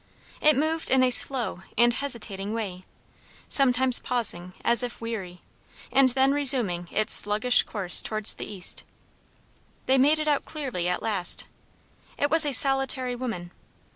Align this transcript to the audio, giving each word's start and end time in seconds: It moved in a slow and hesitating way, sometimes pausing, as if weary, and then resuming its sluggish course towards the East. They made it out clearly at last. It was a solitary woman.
It 0.41 0.55
moved 0.57 0.89
in 0.89 1.03
a 1.03 1.11
slow 1.11 1.61
and 1.77 1.93
hesitating 1.93 2.55
way, 2.55 2.85
sometimes 3.47 3.99
pausing, 3.99 4.53
as 4.65 4.81
if 4.81 4.99
weary, 4.99 5.41
and 5.91 6.09
then 6.09 6.31
resuming 6.31 6.87
its 6.89 7.13
sluggish 7.13 7.61
course 7.61 8.01
towards 8.01 8.33
the 8.33 8.51
East. 8.51 8.83
They 9.85 9.99
made 9.99 10.17
it 10.17 10.27
out 10.27 10.43
clearly 10.43 10.89
at 10.89 11.03
last. 11.03 11.45
It 12.17 12.31
was 12.31 12.47
a 12.47 12.51
solitary 12.51 13.15
woman. 13.15 13.51